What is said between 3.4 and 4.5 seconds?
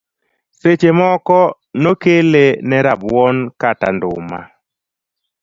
kata nduma.